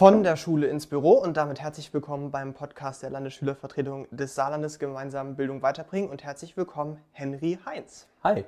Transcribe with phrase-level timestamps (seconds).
[0.00, 4.78] von der Schule ins Büro und damit herzlich willkommen beim Podcast der Landesschülervertretung des Saarlandes
[4.78, 8.06] gemeinsam Bildung weiterbringen und herzlich willkommen Henry Heinz.
[8.24, 8.46] Hi.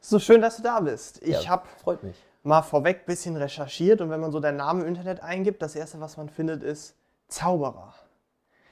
[0.00, 1.20] So schön, dass du da bist.
[1.24, 2.16] Ich Ja, habe freut mich.
[2.44, 5.74] mal vorweg ein bisschen recherchiert und wenn man so deinen Namen im Internet eingibt, das
[5.74, 6.94] erste, was man findet, ist
[7.26, 7.92] Zauberer.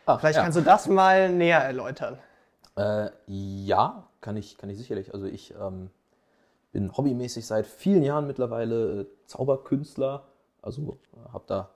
[0.07, 0.45] Ah, Vielleicht ja.
[0.45, 2.17] kannst du das mal näher erläutern.
[2.77, 5.15] Äh, ja, kann ich, kann ich sicherlich.
[5.15, 5.91] Also ich ähm,
[6.71, 10.29] bin hobbymäßig seit vielen Jahren mittlerweile äh, Zauberkünstler.
[10.63, 11.71] Also äh, habe da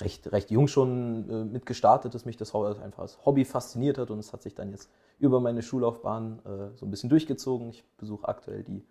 [0.00, 4.10] recht, recht jung schon äh, mit gestartet, dass mich das einfach als Hobby fasziniert hat
[4.10, 7.70] und es hat sich dann jetzt über meine Schullaufbahn äh, so ein bisschen durchgezogen.
[7.70, 8.84] Ich besuche aktuell die,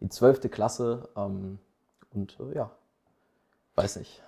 [0.00, 0.50] die 12.
[0.50, 1.58] Klasse ähm,
[2.12, 2.70] und äh, ja,
[3.76, 4.22] weiß nicht.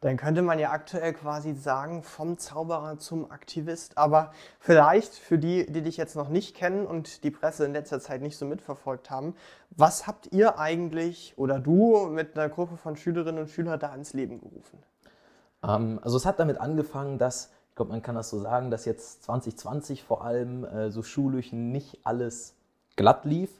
[0.00, 3.98] Dann könnte man ja aktuell quasi sagen, vom Zauberer zum Aktivist.
[3.98, 8.00] Aber vielleicht für die, die dich jetzt noch nicht kennen und die Presse in letzter
[8.00, 9.34] Zeit nicht so mitverfolgt haben,
[9.70, 14.14] was habt ihr eigentlich oder du mit einer Gruppe von Schülerinnen und Schülern da ins
[14.14, 14.78] Leben gerufen?
[15.62, 18.84] Ähm, also es hat damit angefangen, dass, ich glaube, man kann das so sagen, dass
[18.84, 22.54] jetzt 2020 vor allem äh, so schulisch nicht alles
[22.96, 23.50] glatt lief.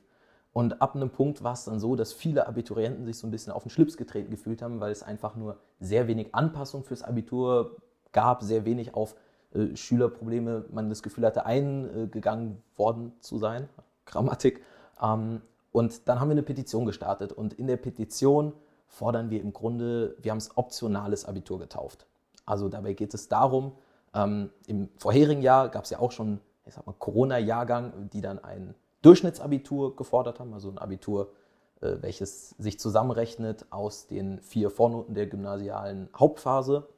[0.52, 3.52] Und ab einem Punkt war es dann so, dass viele Abiturienten sich so ein bisschen
[3.52, 7.76] auf den Schlips getreten gefühlt haben, weil es einfach nur sehr wenig Anpassung fürs Abitur
[8.12, 9.14] gab, sehr wenig auf
[9.54, 13.68] äh, Schülerprobleme, man das Gefühl hatte, eingegangen worden zu sein.
[14.06, 14.62] Grammatik.
[15.00, 15.40] Ähm,
[15.72, 17.32] und dann haben wir eine Petition gestartet.
[17.32, 18.52] Und in der Petition
[18.90, 22.06] fordern wir im Grunde, wir haben es optionales Abitur getauft.
[22.44, 23.72] Also dabei geht es darum,
[24.12, 28.38] ähm, im vorherigen Jahr gab es ja auch schon, ich sag mal, Corona-Jahrgang, die dann
[28.42, 31.32] ein Durchschnittsabitur gefordert haben, also ein Abitur,
[31.80, 36.88] äh, welches sich zusammenrechnet aus den vier Vornoten der gymnasialen Hauptphase,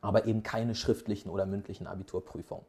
[0.00, 2.64] aber eben keine schriftlichen oder mündlichen Abiturprüfungen.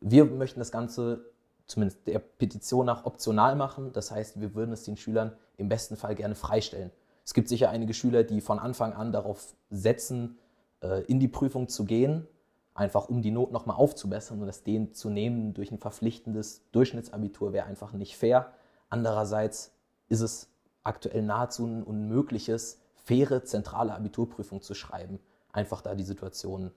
[0.00, 1.26] Wir möchten das Ganze
[1.66, 3.92] zumindest der Petition nach optional machen.
[3.92, 6.90] Das heißt, wir würden es den Schülern im besten Fall gerne freistellen.
[7.28, 10.38] Es gibt sicher einige Schüler, die von Anfang an darauf setzen,
[10.80, 12.26] äh, in die Prüfung zu gehen,
[12.72, 17.52] einfach um die Not nochmal aufzubessern und das denen zu nehmen durch ein verpflichtendes Durchschnittsabitur
[17.52, 18.54] wäre einfach nicht fair.
[18.88, 19.74] Andererseits
[20.08, 20.48] ist es
[20.84, 25.20] aktuell nahezu ein unmögliches, faire, zentrale Abiturprüfung zu schreiben,
[25.52, 26.70] einfach da die Situation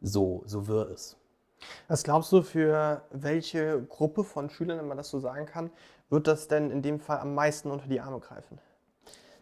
[0.00, 1.16] so, so wirr ist.
[1.86, 5.70] Was glaubst du, für welche Gruppe von Schülern, wenn man das so sagen kann,
[6.08, 8.58] wird das denn in dem Fall am meisten unter die Arme greifen?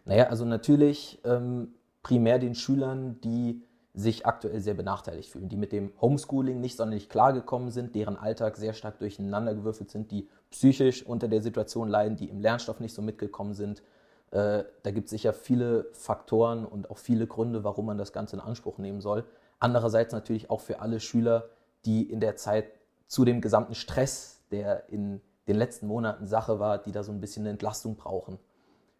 [0.09, 3.61] Naja, also natürlich ähm, primär den Schülern, die
[3.93, 8.57] sich aktuell sehr benachteiligt fühlen, die mit dem Homeschooling nicht sonderlich klargekommen sind, deren Alltag
[8.57, 13.03] sehr stark durcheinandergewürfelt sind, die psychisch unter der Situation leiden, die im Lernstoff nicht so
[13.03, 13.83] mitgekommen sind.
[14.31, 18.37] Äh, da gibt es sicher viele Faktoren und auch viele Gründe, warum man das Ganze
[18.37, 19.25] in Anspruch nehmen soll.
[19.59, 21.49] Andererseits natürlich auch für alle Schüler,
[21.85, 22.65] die in der Zeit
[23.05, 27.21] zu dem gesamten Stress, der in den letzten Monaten Sache war, die da so ein
[27.21, 28.39] bisschen eine Entlastung brauchen.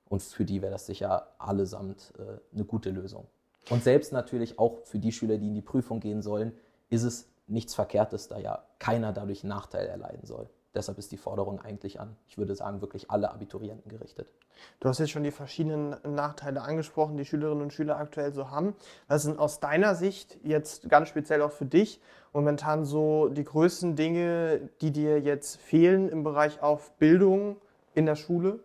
[0.09, 3.27] Und für die wäre das sicher allesamt äh, eine gute Lösung.
[3.69, 6.53] Und selbst natürlich auch für die Schüler, die in die Prüfung gehen sollen,
[6.89, 10.49] ist es nichts Verkehrtes, da ja keiner dadurch Nachteil erleiden soll.
[10.73, 14.31] Deshalb ist die Forderung eigentlich an, ich würde sagen, wirklich alle Abiturienten gerichtet.
[14.79, 18.75] Du hast jetzt schon die verschiedenen Nachteile angesprochen, die Schülerinnen und Schüler aktuell so haben.
[19.07, 21.99] Was sind aus deiner Sicht jetzt ganz speziell auch für dich
[22.33, 27.57] momentan so die größten Dinge, die dir jetzt fehlen im Bereich auf Bildung
[27.95, 28.59] in der Schule?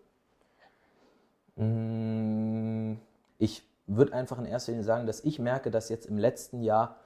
[1.56, 2.97] Mm,
[3.38, 6.97] Ich würde einfach in erster Linie sagen, dass ich merke, dass jetzt im letzten Jahr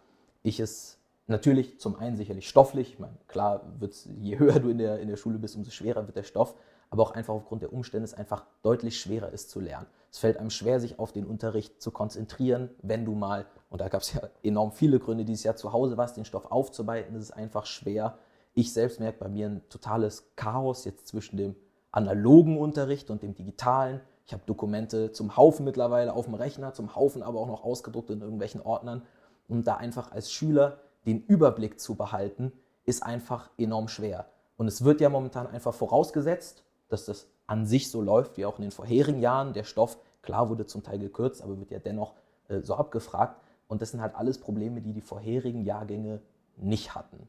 [0.42, 4.78] ich es natürlich zum einen sicherlich stofflich, ich meine, klar wird's, je höher du in
[4.78, 6.54] der, in der Schule bist, umso schwerer wird der Stoff,
[6.91, 9.86] aber auch einfach aufgrund der Umstände es einfach deutlich schwerer ist zu lernen.
[10.10, 13.88] Es fällt einem schwer, sich auf den Unterricht zu konzentrieren, wenn du mal, und da
[13.88, 17.33] gab es ja enorm viele Gründe, dieses Jahr zu Hause warst, den Stoff aufzubereiten, ist
[17.33, 18.16] einfach schwer.
[18.54, 21.56] Ich selbst merke bei mir ein totales Chaos jetzt zwischen dem
[21.92, 24.00] analogen Unterricht und dem digitalen.
[24.28, 28.10] Ich habe Dokumente zum Haufen mittlerweile auf dem Rechner, zum Haufen aber auch noch ausgedruckt
[28.10, 29.01] in irgendwelchen Ordnern.
[29.48, 32.53] Und da einfach als Schüler den Überblick zu behalten,
[32.84, 34.27] ist einfach enorm schwer.
[34.59, 38.59] Und es wird ja momentan einfach vorausgesetzt, dass das an sich so läuft wie auch
[38.59, 39.54] in den vorherigen Jahren.
[39.54, 42.13] Der Stoff, klar, wurde zum Teil gekürzt, aber wird ja dennoch
[42.48, 43.41] äh, so abgefragt.
[43.66, 46.21] Und das sind halt alles Probleme, die die vorherigen Jahrgänge
[46.59, 47.27] nicht hatten.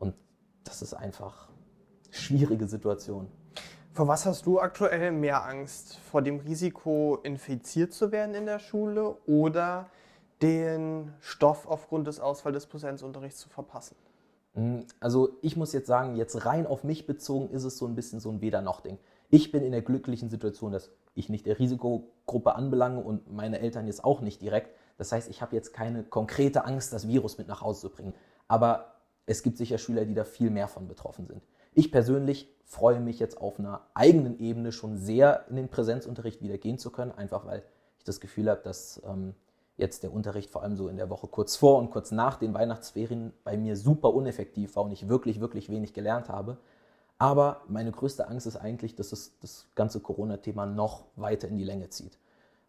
[0.00, 0.16] Und
[0.64, 1.50] das ist einfach
[2.06, 3.28] eine schwierige Situation.
[3.96, 5.96] Vor was hast du aktuell mehr Angst?
[6.10, 9.88] Vor dem Risiko, infiziert zu werden in der Schule oder
[10.42, 13.96] den Stoff aufgrund des Ausfalls des Präsenzunterrichts zu verpassen?
[14.52, 17.94] Mm, Also ich muss jetzt sagen, jetzt rein auf mich bezogen ist es so ein
[17.94, 18.98] bisschen so ein Weder-noch-Ding.
[19.30, 23.86] Ich bin in der glücklichen Situation, dass ich nicht der Risikogruppe anbelange und meine Eltern
[23.86, 24.76] jetzt auch nicht direkt.
[24.98, 28.12] Das heißt, ich habe jetzt keine konkrete Angst, das Virus mit nach Hause zu bringen.
[28.46, 31.40] Aber es gibt sicher Schüler, die da viel mehr von betroffen sind.
[31.78, 36.56] Ich persönlich freue mich jetzt auf einer eigenen Ebene schon sehr in den Präsenzunterricht wieder
[36.56, 37.62] gehen zu können, einfach weil
[37.98, 39.34] ich das Gefühl habe, dass ähm,
[39.76, 42.54] jetzt der Unterricht vor allem so in der Woche kurz vor und kurz nach den
[42.54, 46.56] Weihnachtsferien bei mir super uneffektiv war und ich wirklich, wirklich wenig gelernt habe.
[47.18, 51.64] Aber meine größte Angst ist eigentlich, dass es das ganze Corona-Thema noch weiter in die
[51.64, 52.18] Länge zieht.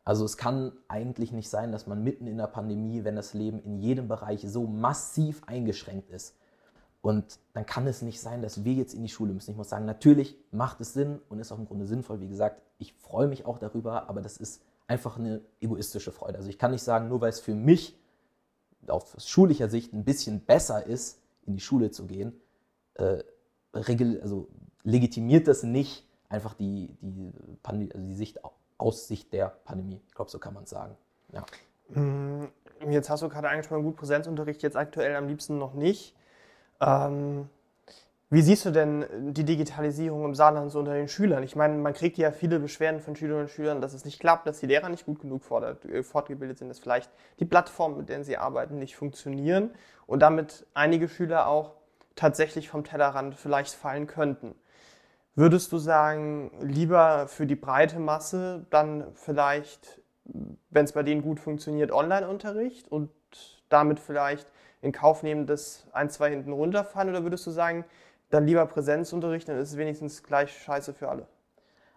[0.03, 3.59] Also es kann eigentlich nicht sein, dass man mitten in der Pandemie, wenn das Leben
[3.59, 6.35] in jedem Bereich so massiv eingeschränkt ist,
[7.01, 9.51] und dann kann es nicht sein, dass wir jetzt in die Schule müssen.
[9.51, 12.19] Ich muss sagen, natürlich macht es Sinn und ist auch im Grunde sinnvoll.
[12.19, 16.37] Wie gesagt, ich freue mich auch darüber, aber das ist einfach eine egoistische Freude.
[16.37, 17.97] Also ich kann nicht sagen, nur weil es für mich
[18.87, 22.33] aus schulischer Sicht ein bisschen besser ist, in die Schule zu gehen,
[22.95, 23.23] äh,
[23.73, 24.47] also
[24.83, 27.31] legitimiert das nicht einfach die, die,
[27.63, 28.39] Pandemie, also die Sicht,
[28.77, 30.01] Aussicht der Pandemie.
[30.07, 30.95] Ich glaube, so kann man es sagen.
[31.31, 31.45] Ja.
[31.99, 32.47] Mm,
[32.89, 36.15] jetzt hast du gerade angesprochen, gut, Präsenzunterricht jetzt aktuell am liebsten noch nicht.
[36.81, 37.49] Ähm,
[38.29, 41.43] wie siehst du denn die Digitalisierung im Saarland so unter den Schülern?
[41.43, 44.45] Ich meine, man kriegt ja viele Beschwerden von Schülerinnen und Schülern, dass es nicht klappt,
[44.47, 47.09] dass die Lehrer nicht gut genug äh, fortgebildet sind, dass vielleicht
[47.39, 49.71] die Plattformen, mit denen sie arbeiten, nicht funktionieren
[50.07, 51.75] und damit einige Schüler auch
[52.15, 54.55] tatsächlich vom Tellerrand vielleicht fallen könnten.
[55.35, 61.39] Würdest du sagen, lieber für die breite Masse dann vielleicht, wenn es bei denen gut
[61.39, 63.09] funktioniert, Online-Unterricht und
[63.69, 64.47] damit vielleicht
[64.81, 67.09] in Kauf nehmen, dass ein, zwei hinten runterfallen?
[67.09, 67.85] Oder würdest du sagen,
[68.29, 71.27] dann lieber Präsenzunterricht, dann ist es wenigstens gleich scheiße für alle?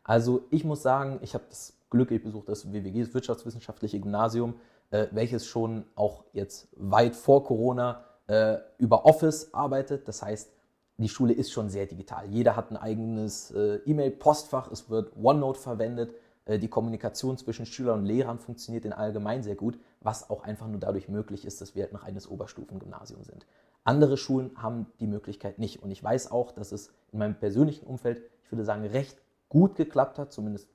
[0.04, 4.54] Also ich muss sagen, ich habe das Glück, ich besuche das WWG, das Wirtschaftswissenschaftliche Gymnasium,
[4.90, 10.08] äh, welches schon auch jetzt weit vor Corona äh, über Office arbeitet.
[10.08, 10.50] Das heißt,
[10.98, 12.26] die Schule ist schon sehr digital.
[12.28, 16.14] Jeder hat ein eigenes äh, E-Mail-Postfach, es wird OneNote verwendet.
[16.44, 20.66] Äh, die Kommunikation zwischen Schülern und Lehrern funktioniert in allgemein sehr gut, was auch einfach
[20.66, 23.46] nur dadurch möglich ist, dass wir halt ein reines Oberstufengymnasium sind.
[23.84, 25.82] Andere Schulen haben die Möglichkeit nicht.
[25.82, 29.76] Und ich weiß auch, dass es in meinem persönlichen Umfeld, ich würde sagen, recht gut
[29.76, 30.68] geklappt hat, zumindest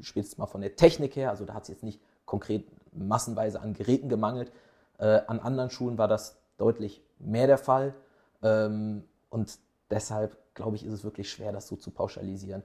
[0.00, 1.30] spätestens mal von der Technik her.
[1.30, 4.52] Also da hat es jetzt nicht konkret massenweise an Geräten gemangelt.
[4.98, 7.94] Äh, an anderen Schulen war das deutlich mehr der Fall.
[8.42, 9.58] Ähm, und
[9.90, 12.62] deshalb, glaube ich, ist es wirklich schwer, das so zu pauschalisieren.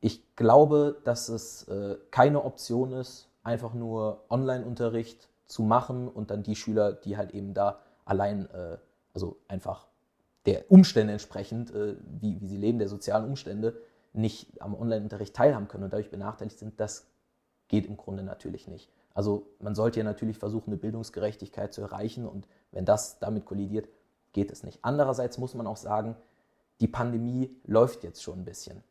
[0.00, 6.42] Ich glaube, dass es äh, keine Option ist, einfach nur Online-Unterricht zu machen und dann
[6.42, 8.78] die Schüler, die halt eben da allein, äh,
[9.12, 9.86] also einfach
[10.46, 13.76] der Umstände entsprechend, äh, wie, wie sie leben, der sozialen Umstände,
[14.12, 17.06] nicht am Online-Unterricht teilhaben können und dadurch benachteiligt sind, das
[17.68, 18.90] geht im Grunde natürlich nicht.
[19.14, 23.88] Also man sollte ja natürlich versuchen, eine Bildungsgerechtigkeit zu erreichen und wenn das damit kollidiert,
[24.32, 24.78] geht es nicht.
[24.82, 26.16] Andererseits muss man auch sagen,
[26.80, 28.82] die Pandemie läuft jetzt schon ein bisschen.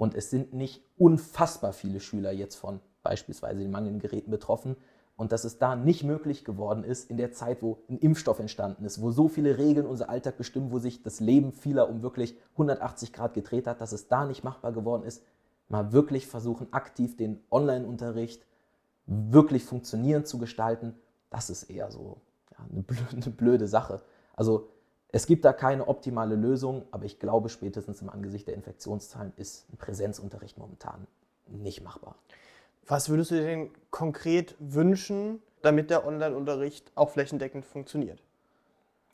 [0.00, 4.76] Und es sind nicht unfassbar viele Schüler jetzt von beispielsweise den mangelnden Geräten betroffen.
[5.14, 8.86] Und dass es da nicht möglich geworden ist, in der Zeit, wo ein Impfstoff entstanden
[8.86, 12.34] ist, wo so viele Regeln unser Alltag bestimmen, wo sich das Leben vieler um wirklich
[12.52, 15.22] 180 Grad gedreht hat, dass es da nicht machbar geworden ist,
[15.68, 18.46] mal wirklich versuchen, aktiv den Online-Unterricht
[19.04, 20.94] wirklich funktionierend zu gestalten,
[21.28, 24.00] das ist eher so ja, eine, blöde, eine blöde Sache.
[24.34, 24.70] Also
[25.12, 29.72] es gibt da keine optimale Lösung, aber ich glaube, spätestens im Angesicht der Infektionszahlen ist
[29.72, 31.06] ein Präsenzunterricht momentan
[31.46, 32.16] nicht machbar.
[32.86, 38.22] Was würdest du dir denn konkret wünschen, damit der Online-Unterricht auch flächendeckend funktioniert?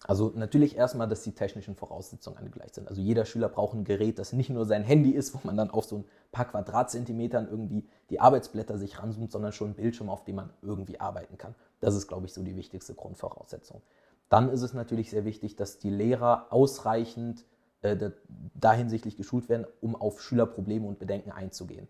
[0.04, 2.86] Also natürlich erstmal, dass die technischen Voraussetzungen angegleicht sind.
[2.86, 5.70] Also jeder Schüler braucht ein Gerät, das nicht nur sein Handy ist, wo man dann
[5.70, 10.24] auf so ein paar Quadratzentimetern irgendwie die Arbeitsblätter sich ranzoomt, sondern schon ein Bildschirm, auf
[10.24, 11.54] dem man irgendwie arbeiten kann.
[11.80, 13.80] Das ist, glaube ich, so die wichtigste Grundvoraussetzung.
[14.28, 17.44] Dann ist es natürlich sehr wichtig, dass die Lehrer ausreichend
[17.82, 18.10] äh,
[18.54, 21.88] dahinsichtlich geschult werden, um auf Schülerprobleme und Bedenken einzugehen.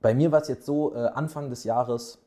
[0.00, 2.18] Bei mir war es jetzt so, äh, Anfang des Jahres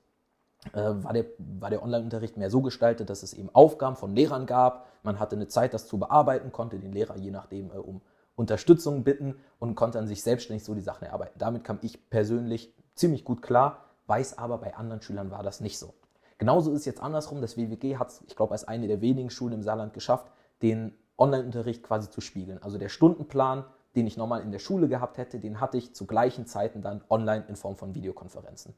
[0.72, 4.46] äh, war der, war der Online-Unterricht mehr so gestaltet, dass es eben Aufgaben von Lehrern
[4.46, 4.88] gab.
[5.04, 8.02] Man hatte eine Zeit, das zu bearbeiten, konnte den Lehrer je nachdem äh, um
[8.36, 11.38] Unterstützung bitten und konnte an sich selbstständig so die Sachen erarbeiten.
[11.38, 15.78] Damit kam ich persönlich ziemlich gut klar, weiß aber, bei anderen Schülern war das nicht
[15.78, 15.94] so.
[16.38, 17.42] Genauso ist es jetzt andersrum.
[17.42, 20.94] Das WWG hat es, ich glaube, als eine der wenigen Schulen im Saarland geschafft, den
[21.18, 22.62] Online-Unterricht quasi zu spiegeln.
[22.62, 26.06] Also der Stundenplan, den ich normal in der Schule gehabt hätte, den hatte ich zu
[26.06, 28.74] gleichen Zeiten dann online in Form von Videokonferenzen.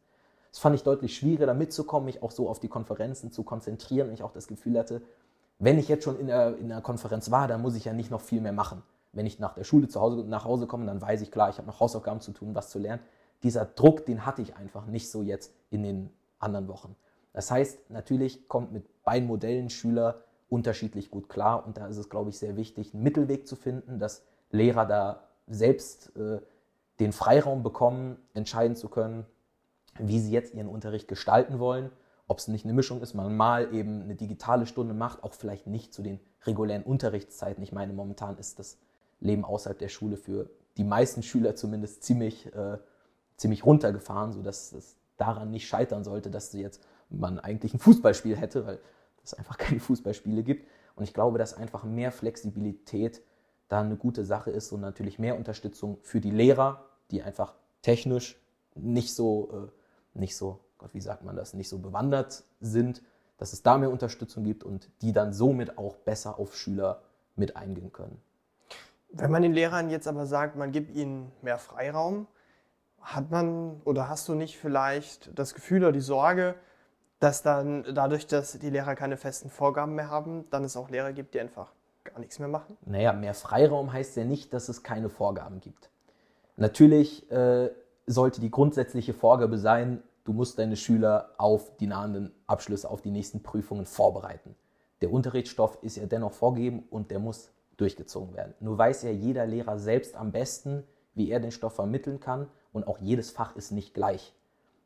[0.51, 4.07] Das fand ich deutlich schwieriger, da mitzukommen, mich auch so auf die Konferenzen zu konzentrieren
[4.07, 5.01] und ich auch das Gefühl hatte,
[5.59, 8.11] wenn ich jetzt schon in der, in der Konferenz war, dann muss ich ja nicht
[8.11, 8.81] noch viel mehr machen.
[9.13, 11.57] Wenn ich nach der Schule zu Hause, nach Hause komme, dann weiß ich klar, ich
[11.57, 13.01] habe noch Hausaufgaben zu tun, was zu lernen.
[13.43, 16.09] Dieser Druck, den hatte ich einfach nicht so jetzt in den
[16.39, 16.95] anderen Wochen.
[17.35, 22.09] Das heißt, natürlich kommt mit beiden Modellen Schüler unterschiedlich gut klar und da ist es,
[22.09, 26.39] glaube ich, sehr wichtig, einen Mittelweg zu finden, dass Lehrer da selbst äh,
[27.01, 29.25] den Freiraum bekommen, entscheiden zu können,
[29.99, 31.89] wie sie jetzt ihren Unterricht gestalten wollen.
[32.29, 35.67] Ob es nicht eine Mischung ist, man mal eben eine digitale Stunde macht, auch vielleicht
[35.67, 37.61] nicht zu den regulären Unterrichtszeiten.
[37.65, 38.77] Ich meine, momentan ist das
[39.19, 42.77] Leben außerhalb der Schule für die meisten Schüler zumindest ziemlich, äh,
[43.35, 48.35] ziemlich runtergefahren, sodass es daran nicht scheitern sollte, dass sie jetzt man eigentlich ein Fußballspiel
[48.35, 48.79] hätte, weil
[49.23, 50.67] es einfach keine Fußballspiele gibt.
[50.95, 53.21] Und ich glaube, dass einfach mehr Flexibilität
[53.67, 58.39] da eine gute Sache ist und natürlich mehr Unterstützung für die Lehrer, die einfach technisch
[58.75, 59.71] nicht so,
[60.15, 63.01] äh, nicht so, Gott, wie sagt man das, nicht so bewandert sind,
[63.37, 67.01] dass es da mehr Unterstützung gibt und die dann somit auch besser auf Schüler
[67.35, 68.21] mit eingehen können.
[69.09, 72.27] Wenn man den Lehrern jetzt aber sagt, man gibt ihnen mehr Freiraum,
[73.01, 76.55] hat man oder hast du nicht vielleicht das Gefühl oder die Sorge,
[77.19, 81.13] dass dann dadurch, dass die Lehrer keine festen Vorgaben mehr haben, dann es auch Lehrer
[81.13, 81.71] gibt, die einfach
[82.03, 82.77] gar nichts mehr machen?
[82.85, 85.89] Naja, mehr Freiraum heißt ja nicht, dass es keine Vorgaben gibt.
[86.57, 87.69] Natürlich äh,
[88.05, 93.11] sollte die grundsätzliche Vorgabe sein, du musst deine Schüler auf die nahenden Abschlüsse, auf die
[93.11, 94.55] nächsten Prüfungen vorbereiten.
[95.01, 98.53] Der Unterrichtsstoff ist ja dennoch vorgegeben und der muss durchgezogen werden.
[98.59, 102.87] Nur weiß ja jeder Lehrer selbst am besten, wie er den Stoff vermitteln kann und
[102.87, 104.33] auch jedes Fach ist nicht gleich.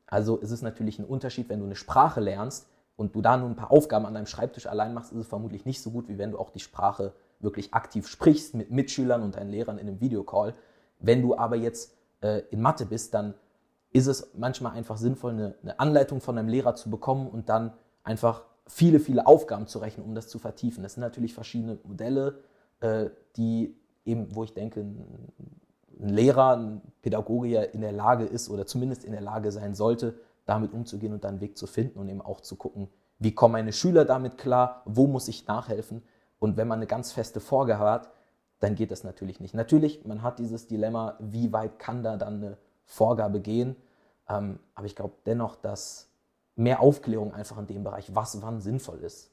[0.10, 3.48] Also es ist natürlich ein Unterschied, wenn du eine Sprache lernst und du da nur
[3.48, 6.18] ein paar Aufgaben an deinem Schreibtisch allein machst, ist es vermutlich nicht so gut, wie
[6.18, 10.02] wenn du auch die Sprache wirklich aktiv sprichst mit Mitschülern und deinen Lehrern in einem
[10.02, 10.56] Videocall.
[11.00, 13.36] Wenn du aber jetzt äh, in Mathe bist, dann
[13.92, 17.74] ist es manchmal einfach sinnvoll, eine, eine Anleitung von einem Lehrer zu bekommen und dann
[18.04, 20.84] einfach viele, viele Aufgaben zu rechnen, um das zu vertiefen.
[20.84, 22.40] Das sind natürlich verschiedene Modelle,
[22.82, 23.76] äh, die
[24.06, 25.32] eben, wo ich denke, ein,
[26.00, 30.16] ein Lehrer, ein Pädagoge in der Lage ist oder zumindest in der Lage sein sollte,
[30.46, 32.90] damit umzugehen und dann einen Weg zu finden und eben auch zu gucken,
[33.20, 36.02] wie kommen meine Schüler damit klar, wo muss ich nachhelfen.
[36.40, 38.12] Und wenn man eine ganz feste Vorgabe hat,
[38.60, 39.54] dann geht das natürlich nicht.
[39.54, 43.76] Natürlich, man hat dieses Dilemma, wie weit kann da dann eine Vorgabe gehen.
[44.28, 46.10] Ähm, aber ich glaube dennoch, dass
[46.56, 49.32] mehr Aufklärung einfach in dem Bereich, was wann sinnvoll ist,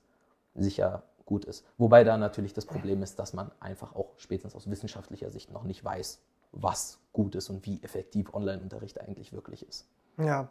[0.55, 1.65] sicher gut ist.
[1.77, 5.65] Wobei da natürlich das Problem ist, dass man einfach auch spätestens aus wissenschaftlicher Sicht noch
[5.65, 6.21] nicht weiß,
[6.61, 9.87] was gut ist und wie effektiv Online-Unterricht eigentlich wirklich ist.
[10.19, 10.49] Ja,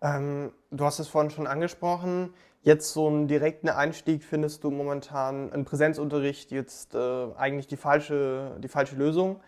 [0.00, 2.32] ähm, du hast es vorhin schon angesprochen.
[2.62, 8.56] Jetzt so einen direkten Einstieg findest du momentan in Präsenzunterricht jetzt äh, eigentlich die falsche,
[8.58, 9.40] die falsche Lösung.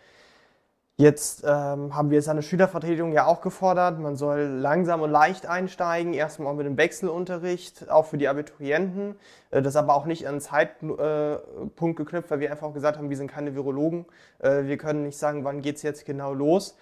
[1.01, 5.47] Jetzt ähm, haben wir es an Schülervertretung ja auch gefordert, man soll langsam und leicht
[5.47, 9.15] einsteigen, erstmal mit dem Wechselunterricht, auch für die Abiturienten.
[9.49, 12.99] Äh, das aber auch nicht an einen Zeitpunkt äh, geknüpft, weil wir einfach auch gesagt
[12.99, 14.05] haben, wir sind keine Virologen.
[14.37, 16.77] Äh, wir können nicht sagen, wann geht es jetzt genau los.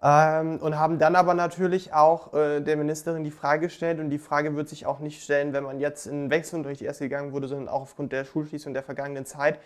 [0.00, 4.18] Ähm, und haben dann aber natürlich auch äh, der Ministerin die Frage gestellt, und die
[4.18, 7.48] Frage wird sich auch nicht stellen, wenn man jetzt in den Wechselunterricht erst gegangen wurde,
[7.48, 9.58] sondern auch aufgrund der Schulschließung der vergangenen Zeit,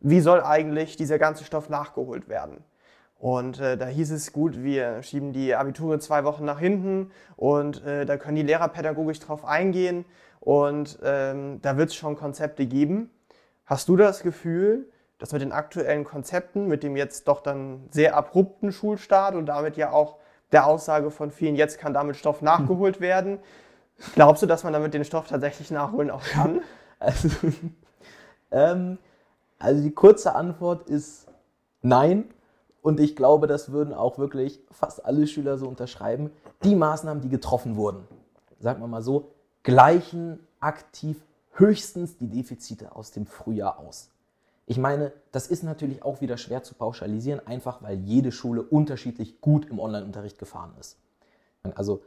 [0.00, 2.62] wie soll eigentlich dieser ganze Stoff nachgeholt werden?
[3.18, 7.84] Und äh, da hieß es, gut, wir schieben die Abiture zwei Wochen nach hinten und
[7.84, 10.04] äh, da können die Lehrer pädagogisch drauf eingehen
[10.40, 13.10] und ähm, da wird es schon Konzepte geben.
[13.64, 18.16] Hast du das Gefühl, dass mit den aktuellen Konzepten, mit dem jetzt doch dann sehr
[18.16, 20.18] abrupten Schulstart und damit ja auch
[20.52, 23.38] der Aussage von vielen, jetzt kann damit Stoff nachgeholt werden,
[24.14, 26.60] glaubst du, dass man damit den Stoff tatsächlich nachholen auch kann?
[26.98, 27.28] Also,
[28.52, 28.96] ähm,
[29.58, 31.26] also die kurze Antwort ist
[31.82, 32.24] nein.
[32.86, 36.30] Und ich glaube, das würden auch wirklich fast alle Schüler so unterschreiben.
[36.62, 38.06] Die Maßnahmen, die getroffen wurden,
[38.60, 39.32] sagen wir mal so,
[39.64, 41.20] gleichen aktiv
[41.54, 44.10] höchstens die Defizite aus dem Frühjahr aus.
[44.66, 49.40] Ich meine, das ist natürlich auch wieder schwer zu pauschalisieren, einfach weil jede Schule unterschiedlich
[49.40, 50.96] gut im Online-Unterricht gefahren ist.
[51.74, 52.04] Also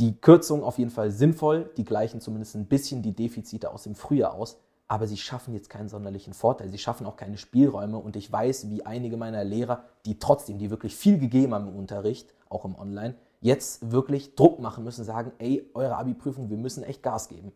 [0.00, 3.94] die Kürzungen auf jeden Fall sinnvoll, die gleichen zumindest ein bisschen die Defizite aus dem
[3.94, 6.70] Frühjahr aus aber sie schaffen jetzt keinen sonderlichen Vorteil.
[6.70, 10.70] Sie schaffen auch keine Spielräume und ich weiß, wie einige meiner Lehrer, die trotzdem, die
[10.70, 15.32] wirklich viel gegeben haben im Unterricht, auch im Online, jetzt wirklich Druck machen müssen, sagen,
[15.38, 17.52] ey, eure Abi-Prüfung, wir müssen echt Gas geben.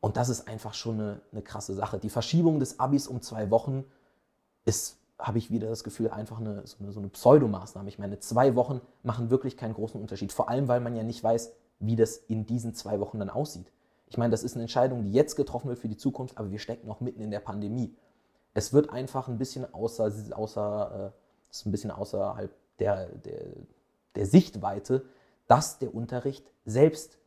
[0.00, 1.98] Und das ist einfach schon eine, eine krasse Sache.
[1.98, 3.84] Die Verschiebung des Abis um zwei Wochen
[4.64, 7.88] ist, habe ich wieder das Gefühl, einfach eine, so eine, so eine Pseudomaßnahme.
[7.88, 10.32] Ich meine, zwei Wochen machen wirklich keinen großen Unterschied.
[10.32, 13.72] Vor allem, weil man ja nicht weiß, wie das in diesen zwei Wochen dann aussieht.
[14.10, 16.58] Ich meine, das ist eine Entscheidung, die jetzt getroffen wird für die Zukunft, aber wir
[16.58, 17.94] stecken noch mitten in der Pandemie.
[18.54, 23.40] Es wird einfach ein bisschen außer, außer äh, ist ein bisschen außerhalb der, der,
[24.14, 25.04] der Sichtweite,
[25.46, 27.18] dass der Unterricht selbst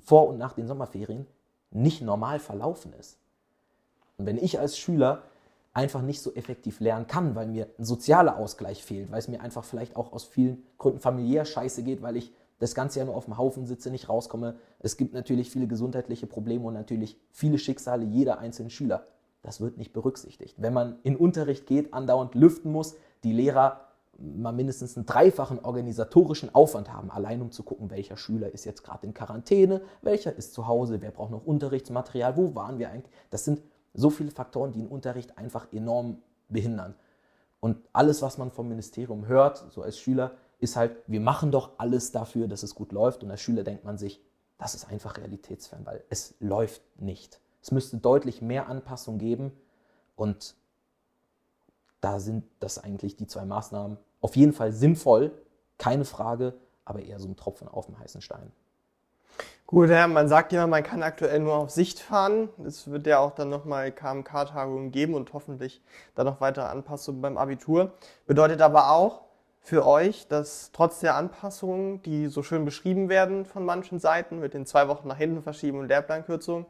[0.00, 1.26] vor und nach den Sommerferien
[1.70, 3.18] nicht normal verlaufen ist.
[4.16, 5.22] Und wenn ich als Schüler
[5.72, 9.40] einfach nicht so effektiv lernen kann, weil mir ein sozialer Ausgleich fehlt, weil es mir
[9.40, 13.16] einfach vielleicht auch aus vielen Gründen familiär scheiße geht, weil ich das ganze Jahr nur
[13.16, 14.54] auf dem Haufen sitze, nicht rauskomme.
[14.78, 19.08] Es gibt natürlich viele gesundheitliche Probleme und natürlich viele Schicksale jeder einzelnen Schüler.
[19.42, 20.54] Das wird nicht berücksichtigt.
[20.58, 26.54] Wenn man in Unterricht geht, andauernd lüften muss, die Lehrer mal mindestens einen dreifachen organisatorischen
[26.54, 30.54] Aufwand haben, allein um zu gucken, welcher Schüler ist jetzt gerade in Quarantäne, welcher ist
[30.54, 33.12] zu Hause, wer braucht noch Unterrichtsmaterial, wo waren wir eigentlich.
[33.30, 33.60] Das sind
[33.92, 36.94] so viele Faktoren, die den Unterricht einfach enorm behindern.
[37.58, 41.70] Und alles, was man vom Ministerium hört, so als Schüler, ist halt, wir machen doch
[41.78, 43.22] alles dafür, dass es gut läuft.
[43.24, 44.22] Und als Schüler denkt man sich,
[44.58, 47.40] das ist einfach realitätsfern, weil es läuft nicht.
[47.60, 49.52] Es müsste deutlich mehr Anpassung geben
[50.14, 50.54] und
[52.00, 55.32] da sind das eigentlich die zwei Maßnahmen auf jeden Fall sinnvoll,
[55.78, 56.54] keine Frage,
[56.84, 58.52] aber eher so ein Tropfen auf dem heißen Stein.
[59.66, 62.50] Gut, ja, man sagt ja, man kann aktuell nur auf Sicht fahren.
[62.64, 65.80] Es wird ja auch dann nochmal KMK-Tagungen geben und hoffentlich
[66.14, 67.92] dann noch weitere Anpassungen beim Abitur.
[68.26, 69.22] Bedeutet aber auch
[69.62, 74.54] für euch, dass trotz der Anpassungen, die so schön beschrieben werden von manchen Seiten, mit
[74.54, 76.66] den zwei Wochen nach hinten verschieben und Lehrplankürzungen,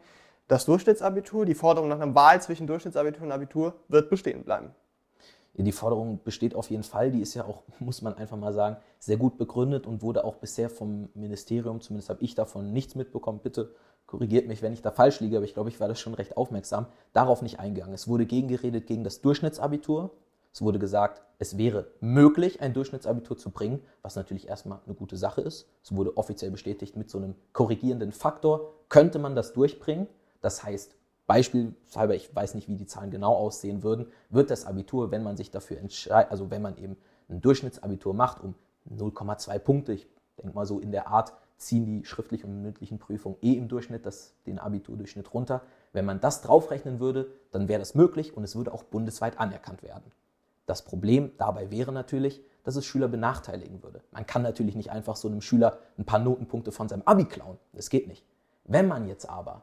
[0.47, 4.75] das Durchschnittsabitur, die Forderung nach einer Wahl zwischen Durchschnittsabitur und Abitur wird bestehen bleiben.
[5.55, 7.11] Die Forderung besteht auf jeden Fall.
[7.11, 10.37] Die ist ja auch, muss man einfach mal sagen, sehr gut begründet und wurde auch
[10.37, 13.41] bisher vom Ministerium, zumindest habe ich davon nichts mitbekommen.
[13.43, 13.75] Bitte
[14.07, 16.37] korrigiert mich, wenn ich da falsch liege, aber ich glaube, ich war da schon recht
[16.37, 17.95] aufmerksam, darauf nicht eingegangen.
[17.95, 20.11] Es wurde gegengeredet gegen das Durchschnittsabitur.
[20.53, 25.17] Es wurde gesagt, es wäre möglich, ein Durchschnittsabitur zu bringen, was natürlich erstmal eine gute
[25.17, 25.67] Sache ist.
[25.83, 30.09] Es wurde offiziell bestätigt, mit so einem korrigierenden Faktor könnte man das durchbringen.
[30.43, 30.95] Das heißt,
[31.27, 35.37] Beispielshalber, ich weiß nicht, wie die Zahlen genau aussehen würden, wird das Abitur, wenn man
[35.37, 36.97] sich dafür entscheidet, also wenn man eben
[37.31, 38.55] ein Durchschnittsabitur macht, um
[38.91, 40.07] 0,2 Punkte, ich
[40.37, 44.05] denke mal so in der Art, ziehen die schriftlichen und mündlichen Prüfungen eh im Durchschnitt
[44.05, 45.63] das, den Abiturdurchschnitt runter.
[45.93, 49.83] Wenn man das draufrechnen würde, dann wäre das möglich und es würde auch bundesweit anerkannt
[49.83, 50.13] werden.
[50.67, 54.03] Das Problem dabei wäre natürlich, dass es Schüler benachteiligen würde.
[54.13, 57.59] Man kann natürlich nicht einfach so einem Schüler ein paar Notenpunkte von seinem Abi klauen.
[57.73, 58.25] Das geht nicht.
[58.65, 59.63] Wenn man jetzt aber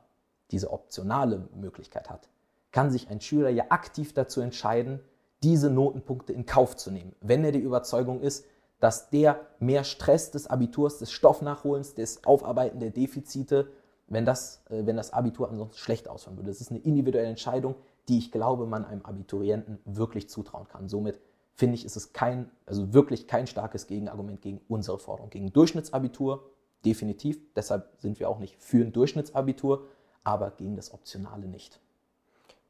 [0.52, 2.28] diese optionale Möglichkeit hat,
[2.72, 5.00] kann sich ein Schüler ja aktiv dazu entscheiden,
[5.42, 8.46] diese Notenpunkte in Kauf zu nehmen, wenn er die Überzeugung ist,
[8.80, 13.72] dass der mehr Stress des Abiturs, des Stoffnachholens, des Aufarbeiten der Defizite,
[14.08, 16.50] wenn das, äh, wenn das Abitur ansonsten schlecht ausfallen würde.
[16.50, 17.76] Das ist eine individuelle Entscheidung,
[18.10, 20.90] die ich glaube, man einem Abiturienten wirklich zutrauen kann.
[20.90, 21.20] Somit
[21.54, 25.30] finde ich, ist es kein, also wirklich kein starkes Gegenargument gegen unsere Forderung.
[25.30, 26.44] Gegen Durchschnittsabitur
[26.86, 27.40] definitiv.
[27.56, 29.86] Deshalb sind wir auch nicht für ein Durchschnittsabitur,
[30.24, 31.80] aber gegen das Optionale nicht.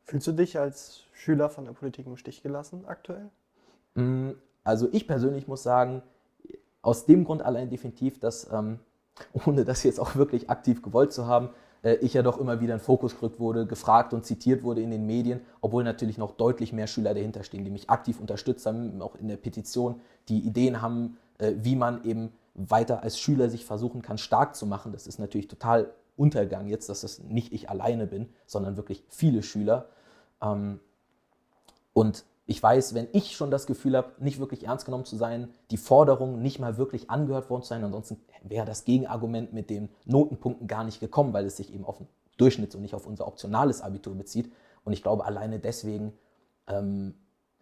[0.04, 3.30] Fühlst du dich als Schüler von der Politik im Stich gelassen aktuell?
[3.94, 4.32] Mm,
[4.64, 6.02] also ich persönlich muss sagen,
[6.82, 8.80] aus dem Grund allein definitiv, dass, ähm,
[9.46, 11.50] ohne das jetzt auch wirklich aktiv gewollt zu haben,
[11.82, 15.06] ich ja doch immer wieder in Fokus gerückt wurde, gefragt und zitiert wurde in den
[15.06, 19.16] Medien, obwohl natürlich noch deutlich mehr Schüler dahinter stehen, die mich aktiv unterstützt haben, auch
[19.16, 24.02] in der Petition, die Ideen haben, äh, wie man eben weiter als Schüler sich versuchen
[24.02, 24.92] kann, stark zu machen.
[24.92, 29.42] Das ist natürlich total Untergang jetzt, dass das nicht ich alleine bin, sondern wirklich viele
[29.42, 29.88] Schüler.
[30.42, 30.82] Ähm,
[31.94, 35.50] und ich weiß, wenn ich schon das Gefühl habe, nicht wirklich ernst genommen zu sein,
[35.72, 39.90] die Forderung nicht mal wirklich angehört worden zu sein, ansonsten wäre das Gegenargument mit den
[40.06, 43.28] Notenpunkten gar nicht gekommen, weil es sich eben auf den Durchschnitt und nicht auf unser
[43.28, 44.52] optionales Abitur bezieht.
[44.84, 46.14] Und ich glaube, alleine deswegen
[46.68, 47.14] ähm,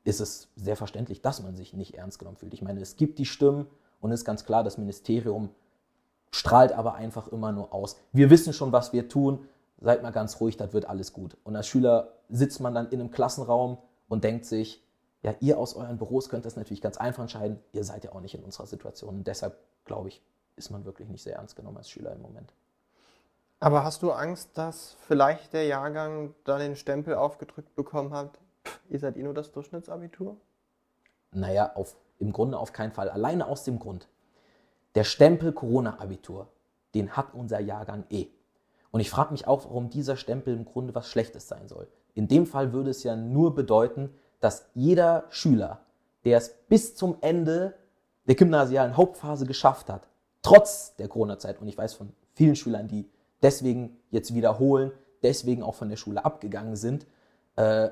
[0.04, 2.54] ist es sehr verständlich, dass man sich nicht ernst genommen fühlt.
[2.54, 3.68] Ich meine, es gibt die Stimmen
[4.00, 5.50] und es ist ganz klar, das Ministerium
[6.32, 7.98] strahlt aber einfach immer nur aus.
[8.14, 9.46] Wir wissen schon, was wir tun,
[9.80, 11.38] seid mal ganz ruhig, das wird alles gut.
[11.44, 14.84] Und als Schüler sitzt man dann in einem Klassenraum und denkt sich,
[15.24, 18.22] ja, ihr aus euren Büros könnt das natürlich ganz einfach entscheiden, ihr seid ja auch
[18.22, 19.16] nicht in unserer Situation.
[19.16, 20.22] Und deshalb, glaube ich,
[20.58, 22.54] ist man wirklich nicht sehr ernst genommen als Schüler im Moment.
[23.60, 28.38] Aber hast du Angst, dass vielleicht der Jahrgang da den Stempel aufgedrückt bekommen hat,
[28.90, 30.38] ihr seid eh nur das Durchschnittsabitur?
[31.32, 33.10] Naja, auf, im Grunde auf keinen Fall.
[33.10, 34.08] Alleine aus dem Grund,
[34.96, 36.48] der Stempel Corona-Abitur,
[36.94, 38.28] den hat unser Jahrgang eh.
[38.92, 41.88] Und ich frage mich auch, warum dieser Stempel im Grunde was Schlechtes sein soll.
[42.14, 45.82] In dem Fall würde es ja nur bedeuten, dass jeder Schüler,
[46.26, 47.74] der es bis zum Ende
[48.28, 50.08] der gymnasialen Hauptphase geschafft hat,
[50.48, 53.10] trotz der Corona-Zeit, und ich weiß von vielen Schülern, die
[53.42, 57.06] deswegen jetzt wiederholen, deswegen auch von der Schule abgegangen sind,
[57.58, 57.90] äh,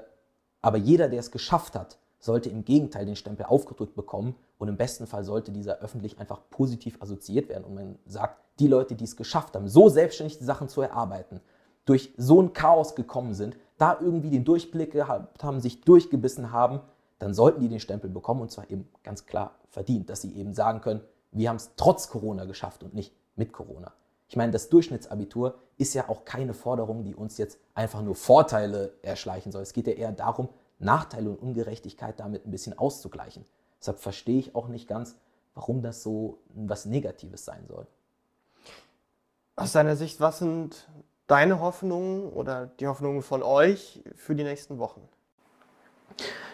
[0.61, 4.35] aber jeder, der es geschafft hat, sollte im Gegenteil den Stempel aufgedrückt bekommen.
[4.57, 7.65] Und im besten Fall sollte dieser öffentlich einfach positiv assoziiert werden.
[7.65, 11.41] Und man sagt, die Leute, die es geschafft haben, so selbstständig die Sachen zu erarbeiten,
[11.83, 16.79] durch so ein Chaos gekommen sind, da irgendwie den Durchblick gehabt haben, sich durchgebissen haben,
[17.19, 20.53] dann sollten die den Stempel bekommen und zwar eben ganz klar verdient, dass sie eben
[20.53, 21.01] sagen können,
[21.35, 23.91] wir haben es trotz Corona geschafft und nicht mit Corona.
[24.27, 28.93] Ich meine, das Durchschnittsabitur ist ja auch keine Forderung, die uns jetzt einfach nur Vorteile
[29.01, 29.61] erschleichen soll.
[29.61, 33.45] Es geht ja eher darum, Nachteile und Ungerechtigkeit damit ein bisschen auszugleichen.
[33.79, 35.15] Deshalb verstehe ich auch nicht ganz,
[35.53, 37.85] warum das so was Negatives sein soll.
[39.57, 40.87] Aus deiner Sicht, was sind
[41.27, 45.01] deine Hoffnungen oder die Hoffnungen von euch für die nächsten Wochen?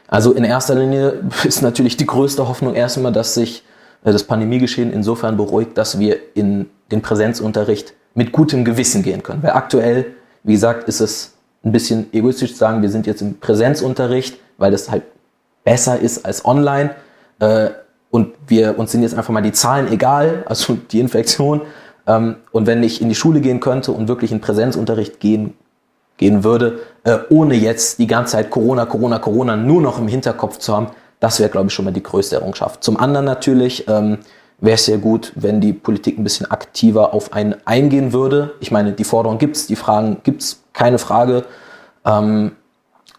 [0.07, 3.63] Also in erster Linie ist natürlich die größte Hoffnung erstmal, dass sich
[4.03, 9.43] das Pandemiegeschehen insofern beruhigt, dass wir in den Präsenzunterricht mit gutem Gewissen gehen können.
[9.43, 10.07] Weil aktuell,
[10.43, 11.33] wie gesagt, ist es
[11.63, 15.03] ein bisschen egoistisch zu sagen, wir sind jetzt im Präsenzunterricht, weil das halt
[15.63, 16.95] besser ist als online.
[17.39, 17.69] Äh,
[18.09, 21.61] und wir uns sind jetzt einfach mal die Zahlen egal, also die Infektion.
[22.07, 25.53] Ähm, und wenn ich in die Schule gehen könnte und wirklich in Präsenzunterricht gehen,
[26.17, 30.57] gehen würde, äh, ohne jetzt die ganze Zeit Corona, Corona, Corona nur noch im Hinterkopf
[30.57, 30.87] zu haben,
[31.21, 32.83] das wäre, glaube ich, schon mal die größte Errungenschaft.
[32.83, 34.17] Zum anderen natürlich ähm,
[34.59, 38.55] wäre es sehr gut, wenn die Politik ein bisschen aktiver auf einen eingehen würde.
[38.59, 41.45] Ich meine, die Forderung gibt es, die Fragen gibt es, keine Frage.
[42.05, 42.53] Ähm,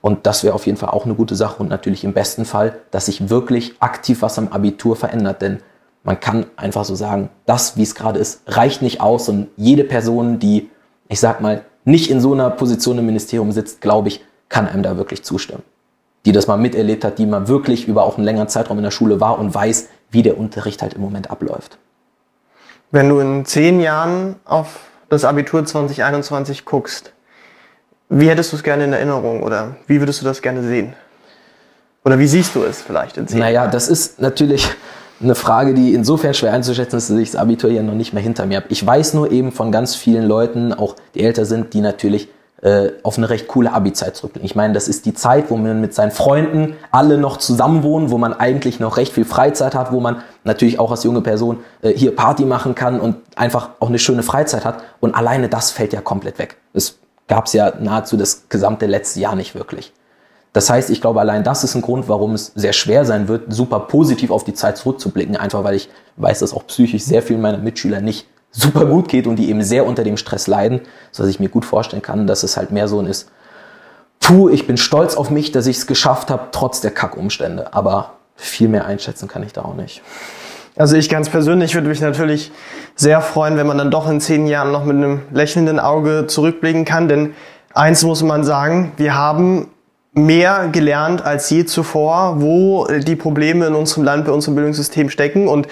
[0.00, 2.80] und das wäre auf jeden Fall auch eine gute Sache und natürlich im besten Fall,
[2.90, 5.40] dass sich wirklich aktiv was am Abitur verändert.
[5.40, 5.60] Denn
[6.02, 9.28] man kann einfach so sagen, das, wie es gerade ist, reicht nicht aus.
[9.28, 10.70] Und jede Person, die,
[11.08, 14.82] ich sag mal, nicht in so einer Position im Ministerium sitzt, glaube ich, kann einem
[14.82, 15.62] da wirklich zustimmen.
[16.24, 18.90] Die das mal miterlebt hat, die mal wirklich über auch einen längeren Zeitraum in der
[18.92, 21.78] Schule war und weiß, wie der Unterricht halt im Moment abläuft.
[22.90, 27.12] Wenn du in zehn Jahren auf das Abitur 2021 guckst,
[28.08, 30.94] wie hättest du es gerne in Erinnerung oder wie würdest du das gerne sehen?
[32.04, 33.70] Oder wie siehst du es vielleicht in zehn Naja, Jahren?
[33.70, 34.68] das ist natürlich
[35.22, 38.22] eine Frage, die insofern schwer einzuschätzen ist, dass ich das Abitur ja noch nicht mehr
[38.22, 38.66] hinter mir habe.
[38.68, 42.28] Ich weiß nur eben von ganz vielen Leuten, auch die älter sind, die natürlich
[42.62, 44.46] äh, auf eine recht coole Abi-Zeit zurückblicken.
[44.46, 48.18] Ich meine, das ist die Zeit, wo man mit seinen Freunden alle noch zusammenwohnen, wo
[48.18, 51.90] man eigentlich noch recht viel Freizeit hat, wo man natürlich auch als junge Person äh,
[51.90, 54.82] hier Party machen kann und einfach auch eine schöne Freizeit hat.
[55.00, 56.56] Und alleine das fällt ja komplett weg.
[56.72, 59.92] Es gab es ja nahezu das gesamte letzte Jahr nicht wirklich.
[60.52, 63.52] Das heißt, ich glaube, allein das ist ein Grund, warum es sehr schwer sein wird,
[63.52, 65.36] super positiv auf die Zeit zurückzublicken.
[65.36, 69.26] Einfach weil ich weiß, dass auch psychisch sehr vielen meiner Mitschüler nicht super gut geht
[69.26, 72.42] und die eben sehr unter dem Stress leiden, sodass ich mir gut vorstellen kann, dass
[72.42, 73.30] es halt mehr so ein ist,
[74.20, 77.74] puh, ich bin stolz auf mich, dass ich es geschafft habe, trotz der Kackumstände.
[77.74, 80.02] Aber viel mehr einschätzen kann ich da auch nicht.
[80.76, 82.50] Also ich ganz persönlich würde mich natürlich
[82.94, 86.84] sehr freuen, wenn man dann doch in zehn Jahren noch mit einem lächelnden Auge zurückblicken
[86.84, 87.08] kann.
[87.08, 87.34] Denn
[87.74, 89.68] eins muss man sagen, wir haben
[90.14, 95.48] mehr gelernt als je zuvor, wo die Probleme in unserem Land, bei unserem Bildungssystem stecken
[95.48, 95.68] und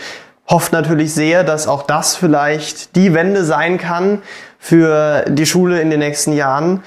[0.50, 4.20] hofft natürlich sehr, dass auch das vielleicht die Wende sein kann
[4.58, 6.82] für die Schule in den nächsten Jahren.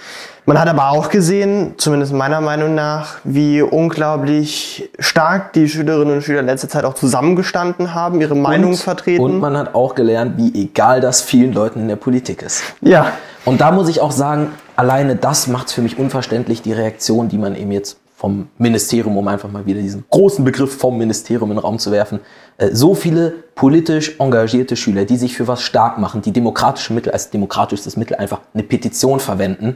[0.46, 6.22] Man hat aber auch gesehen, zumindest meiner Meinung nach, wie unglaublich stark die Schülerinnen und
[6.22, 9.24] Schüler in letzter Zeit auch zusammengestanden haben, ihre Meinung und, vertreten.
[9.24, 12.62] Und man hat auch gelernt, wie egal das vielen Leuten in der Politik ist.
[12.82, 13.14] Ja.
[13.46, 17.30] Und da muss ich auch sagen, alleine das macht es für mich unverständlich, die Reaktion,
[17.30, 21.52] die man eben jetzt vom Ministerium, um einfach mal wieder diesen großen Begriff vom Ministerium
[21.52, 22.22] in den Raum zu werfen,
[22.58, 27.12] äh, so viele politisch engagierte Schüler, die sich für was stark machen, die demokratische Mittel
[27.12, 29.76] als demokratisches Mittel einfach eine Petition verwenden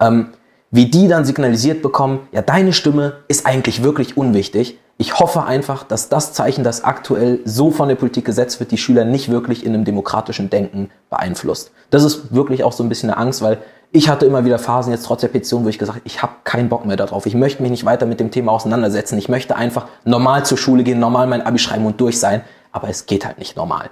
[0.00, 0.28] ähm,
[0.70, 4.78] wie die dann signalisiert bekommen, ja, deine Stimme ist eigentlich wirklich unwichtig.
[4.98, 8.78] Ich hoffe einfach, dass das Zeichen, das aktuell so von der Politik gesetzt wird, die
[8.78, 11.70] Schüler nicht wirklich in einem demokratischen Denken beeinflusst.
[11.90, 13.58] Das ist wirklich auch so ein bisschen eine Angst, weil
[13.96, 16.34] ich hatte immer wieder Phasen jetzt trotz der Petition, wo ich gesagt habe, ich habe
[16.44, 17.24] keinen Bock mehr darauf.
[17.24, 19.16] Ich möchte mich nicht weiter mit dem Thema auseinandersetzen.
[19.16, 22.42] Ich möchte einfach normal zur Schule gehen, normal mein Abi schreiben und durch sein.
[22.72, 23.88] Aber es geht halt nicht normal.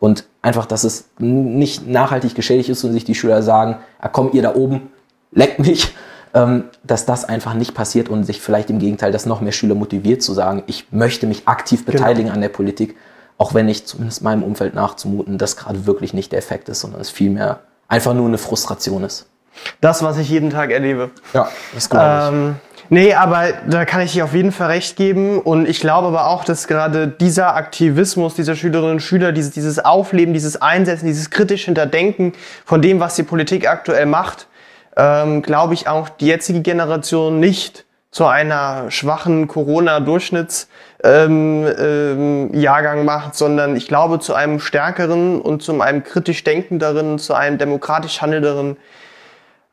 [0.00, 4.30] Und einfach, dass es nicht nachhaltig geschädigt ist und sich die Schüler sagen, ah, komm
[4.32, 4.90] ihr da oben,
[5.30, 5.94] leck mich,
[6.34, 9.76] ähm, dass das einfach nicht passiert und sich vielleicht im Gegenteil, dass noch mehr Schüler
[9.76, 11.98] motiviert zu sagen, ich möchte mich aktiv genau.
[11.98, 12.34] beteiligen genau.
[12.34, 12.96] an der Politik,
[13.38, 17.00] auch wenn ich zumindest meinem Umfeld nachzumuten, das gerade wirklich nicht der Effekt ist, sondern
[17.00, 19.26] es vielmehr einfach nur eine Frustration ist.
[19.80, 21.10] Das, was ich jeden Tag erlebe.
[21.32, 22.28] Ja, das glaube ich.
[22.32, 22.54] Ähm,
[22.90, 25.40] nee, aber da kann ich dir auf jeden Fall recht geben.
[25.40, 29.84] Und ich glaube aber auch, dass gerade dieser Aktivismus dieser Schülerinnen und Schüler, dieses, dieses
[29.84, 34.46] Aufleben, dieses Einsetzen, dieses kritisch Hinterdenken von dem, was die Politik aktuell macht,
[34.96, 40.68] ähm, glaube ich, auch die jetzige Generation nicht zu einer schwachen Corona-Durchschnittsjahrgang
[41.04, 47.34] ähm, ähm, macht, sondern ich glaube zu einem stärkeren und zu einem kritisch denkenderen, zu
[47.34, 48.76] einem demokratisch handelnderen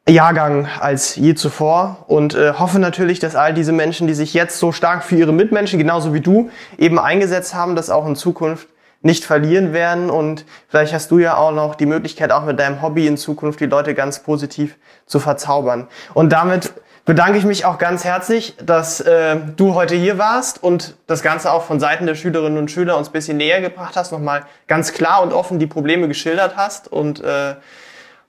[0.07, 4.59] Jahrgang als je zuvor und äh, hoffe natürlich, dass all diese Menschen, die sich jetzt
[4.59, 8.67] so stark für ihre Mitmenschen, genauso wie du, eben eingesetzt haben, das auch in Zukunft
[9.01, 10.11] nicht verlieren werden.
[10.11, 13.59] Und vielleicht hast du ja auch noch die Möglichkeit, auch mit deinem Hobby in Zukunft
[13.59, 15.87] die Leute ganz positiv zu verzaubern.
[16.13, 16.73] Und damit
[17.05, 21.51] bedanke ich mich auch ganz herzlich, dass äh, du heute hier warst und das Ganze
[21.51, 24.91] auch von Seiten der Schülerinnen und Schüler uns ein bisschen näher gebracht hast, nochmal ganz
[24.91, 27.55] klar und offen die Probleme geschildert hast und äh,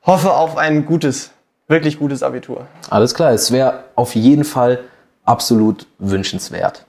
[0.04, 1.32] hoffe auf ein gutes,
[1.66, 2.66] wirklich gutes Abitur.
[2.90, 4.80] Alles klar, es wäre auf jeden Fall
[5.24, 6.84] absolut wünschenswert.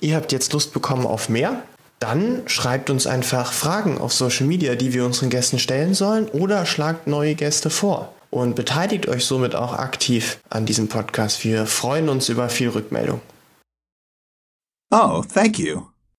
[0.00, 1.62] Ihr habt jetzt Lust bekommen auf mehr?
[1.98, 6.64] Dann schreibt uns einfach Fragen auf Social Media, die wir unseren Gästen stellen sollen oder
[6.64, 11.44] schlagt neue Gäste vor und beteiligt euch somit auch aktiv an diesem Podcast.
[11.44, 13.20] Wir freuen uns über viel Rückmeldung.
[14.90, 15.87] Oh, thank you.